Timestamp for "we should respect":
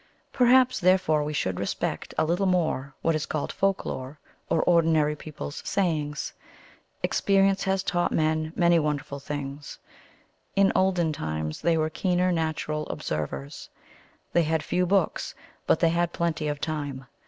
1.23-2.15